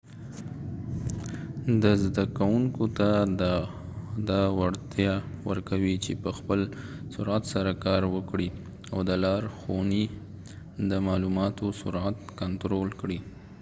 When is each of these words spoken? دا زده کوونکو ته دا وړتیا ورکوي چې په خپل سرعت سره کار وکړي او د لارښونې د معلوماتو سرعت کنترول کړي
دا 1.81 1.91
زده 2.03 2.23
کوونکو 2.37 2.83
ته 2.97 3.09
دا 4.29 4.41
وړتیا 4.59 5.13
ورکوي 5.49 5.95
چې 6.03 6.11
په 6.23 6.29
خپل 6.37 6.59
سرعت 7.13 7.43
سره 7.53 7.71
کار 7.85 8.01
وکړي 8.15 8.49
او 8.91 8.99
د 9.09 9.11
لارښونې 9.23 10.03
د 10.89 10.91
معلوماتو 11.07 11.65
سرعت 11.81 12.17
کنترول 12.41 12.89
کړي 13.01 13.19